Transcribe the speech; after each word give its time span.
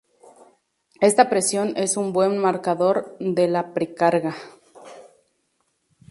Esta 0.99 1.29
presión 1.29 1.73
es 1.77 1.95
un 1.95 2.11
buen 2.11 2.35
marcador 2.39 3.15
de 3.19 3.47
la 3.47 3.71
precarga. 3.71 4.35